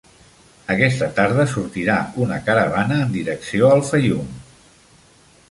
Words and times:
"Aquesta 0.75 1.09
tarda 1.19 1.45
sortirà 1.51 1.99
una 2.25 2.39
caravana 2.49 2.99
en 3.05 3.13
direcció 3.19 3.71
al 3.77 3.87
Faium." 3.93 4.35